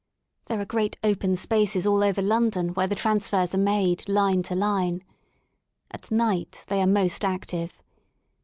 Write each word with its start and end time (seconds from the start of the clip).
There 0.47 0.59
are 0.59 0.65
great 0.65 0.97
open 1.03 1.35
spaces 1.35 1.85
all 1.85 2.03
over 2.03 2.23
London 2.23 2.69
where 2.69 2.87
the 2.87 2.95
transfers 2.95 3.53
are 3.53 3.59
made 3.59 4.01
from 4.01 4.15
line 4.15 4.41
to 4.41 4.55
line. 4.55 5.03
At 5.91 6.09
night 6.09 6.63
they 6.69 6.81
are 6.81 6.87
most 6.87 7.23
active. 7.23 7.83